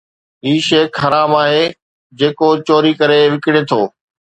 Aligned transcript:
هي 0.45 0.55
شيخ 0.67 0.89
حرام 1.01 1.31
آهي 1.43 1.61
جيڪو 2.23 2.49
چوري 2.71 2.93
ڪري 3.05 3.19
وڪڻي 3.33 3.61
ٿو 3.73 3.81